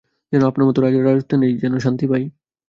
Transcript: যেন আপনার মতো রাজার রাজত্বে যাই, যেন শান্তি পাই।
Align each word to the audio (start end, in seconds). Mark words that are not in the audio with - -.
যেন 0.33 0.41
আপনার 0.45 0.67
মতো 0.67 0.79
রাজার 0.79 1.03
রাজত্বে 1.05 1.35
যাই, 1.41 1.53
যেন 1.57 1.73
শান্তি 1.77 2.05
পাই। 2.11 2.23